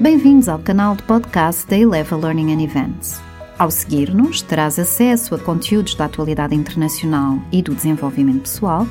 [0.00, 3.20] Bem-vindos ao canal de podcast da Eleva Learning and Events.
[3.58, 8.86] Ao seguir-nos, terás acesso a conteúdos da atualidade internacional e do desenvolvimento pessoal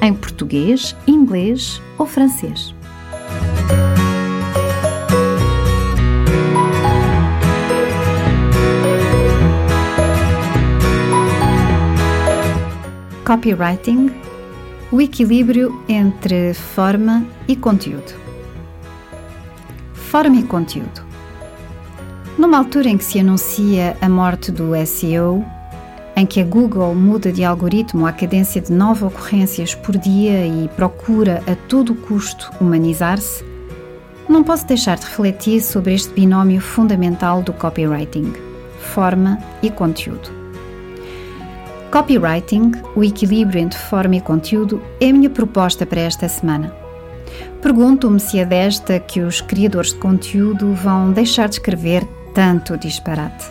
[0.00, 2.74] em português, inglês ou francês.
[13.26, 14.10] Copywriting
[14.90, 18.25] o equilíbrio entre forma e conteúdo.
[20.16, 21.04] Forma e conteúdo.
[22.38, 25.44] Numa altura em que se anuncia a morte do SEO,
[26.16, 30.68] em que a Google muda de algoritmo à cadência de nove ocorrências por dia e
[30.68, 33.44] procura a todo custo humanizar-se,
[34.26, 38.32] não posso deixar de refletir sobre este binómio fundamental do copywriting:
[38.94, 40.30] forma e conteúdo.
[41.92, 46.85] Copywriting, o equilíbrio entre forma e conteúdo, é a minha proposta para esta semana.
[47.62, 53.46] Pergunto-me se é desta que os criadores de conteúdo vão deixar de escrever tanto disparate.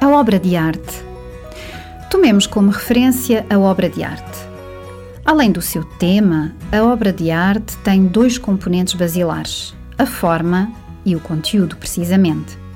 [0.00, 1.04] A obra de arte.
[2.10, 4.38] Tomemos como referência a obra de arte.
[5.24, 10.72] Além do seu tema, a obra de arte tem dois componentes basilares: a forma
[11.04, 12.67] e o conteúdo, precisamente.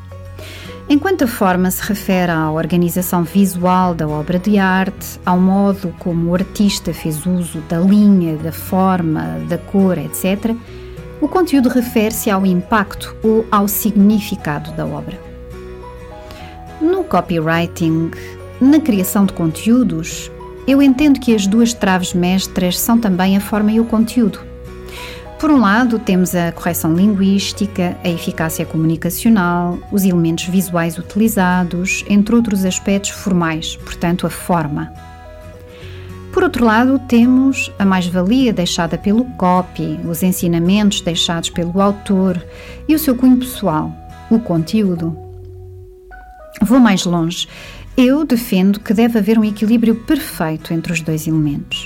[0.88, 6.30] Enquanto a forma se refere à organização visual da obra de arte, ao modo como
[6.30, 10.54] o artista fez uso da linha, da forma, da cor, etc.,
[11.20, 15.18] o conteúdo refere-se ao impacto ou ao significado da obra.
[16.80, 18.10] No copywriting,
[18.60, 20.30] na criação de conteúdos,
[20.66, 24.51] eu entendo que as duas traves mestras são também a forma e o conteúdo.
[25.42, 32.36] Por um lado, temos a correção linguística, a eficácia comunicacional, os elementos visuais utilizados, entre
[32.36, 34.92] outros aspectos formais, portanto, a forma.
[36.32, 42.40] Por outro lado, temos a mais-valia deixada pelo copy, os ensinamentos deixados pelo autor
[42.86, 43.92] e o seu cunho pessoal,
[44.30, 45.18] o conteúdo.
[46.60, 47.48] Vou mais longe.
[47.96, 51.81] Eu defendo que deve haver um equilíbrio perfeito entre os dois elementos.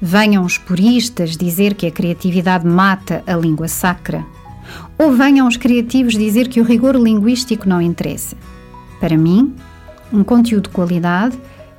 [0.00, 4.24] Venham os puristas dizer que a criatividade mata a língua sacra,
[4.96, 8.36] ou venham os criativos dizer que o rigor linguístico não interessa.
[9.00, 9.54] Para mim,
[10.12, 11.38] um conteúdo de qualidade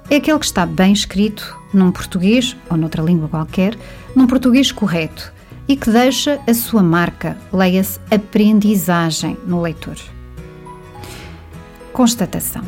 [0.10, 3.78] é aquele que está bem escrito num português ou noutra língua qualquer,
[4.16, 5.32] num português correto
[5.68, 9.96] e que deixa a sua marca, leia-se aprendizagem no leitor.
[11.94, 12.64] Constatação.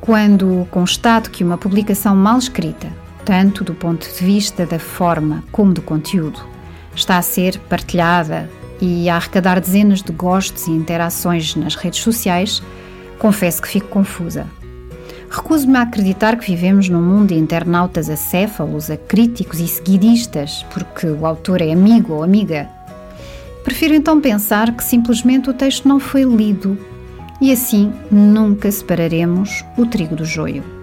[0.00, 5.72] Quando constato que uma publicação mal escrita tanto do ponto de vista da forma como
[5.72, 6.40] do conteúdo.
[6.94, 8.48] Está a ser partilhada
[8.80, 12.62] e a arrecadar dezenas de gostos e interações nas redes sociais,
[13.18, 14.46] confesso que fico confusa.
[15.30, 21.06] Recuso-me a acreditar que vivemos num mundo de internautas acéfalos, a críticos e seguidistas, porque
[21.06, 22.68] o autor é amigo ou amiga.
[23.64, 26.78] Prefiro então pensar que simplesmente o texto não foi lido
[27.40, 30.73] e assim nunca separaremos o trigo do joio.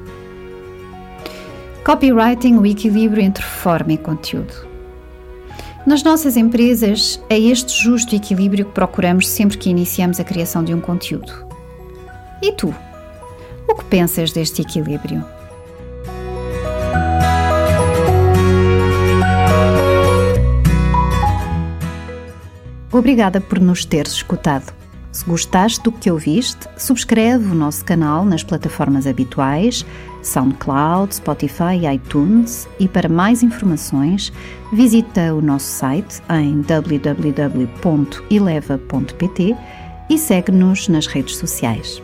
[1.92, 4.54] Copywriting, o equilíbrio entre forma e conteúdo.
[5.86, 10.74] Nas nossas empresas, é este justo equilíbrio que procuramos sempre que iniciamos a criação de
[10.74, 11.34] um conteúdo.
[12.42, 12.74] E tu?
[13.68, 15.22] O que pensas deste equilíbrio?
[22.90, 24.81] Obrigada por nos teres escutado.
[25.12, 29.86] Se gostaste do que ouviste, subscreve o nosso canal nas plataformas habituais
[30.24, 34.32] SoundCloud, Spotify e iTunes e para mais informações
[34.72, 37.18] visita o nosso site em www.eleva.pt
[40.10, 42.02] e segue-nos nas redes sociais.